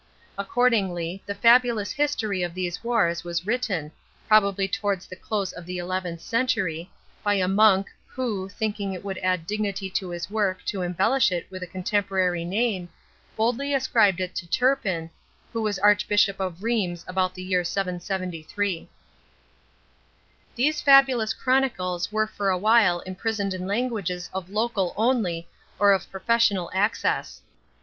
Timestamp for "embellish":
10.81-11.31